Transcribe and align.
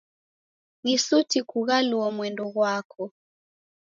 Ni 0.83 0.93
suti 1.05 1.39
kughaluo 1.49 2.07
mwendo 2.15 2.45
ghwako. 2.53 3.03